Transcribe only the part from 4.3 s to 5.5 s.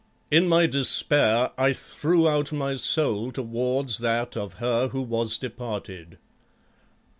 of her who was